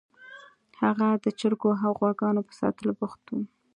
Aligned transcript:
هغه 0.81 1.07
د 1.23 1.25
چرګو 1.39 1.71
او 1.85 1.91
غواګانو 1.99 2.41
په 2.47 2.53
ساتلو 2.59 2.91
بوخت 2.99 3.23
و 3.29 3.33